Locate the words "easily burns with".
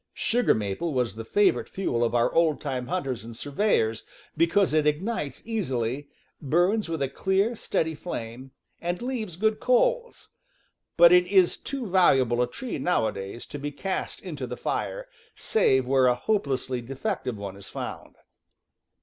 5.45-7.03